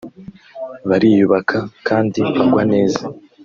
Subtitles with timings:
[0.89, 3.03] bariyubaha kandi bagwa neza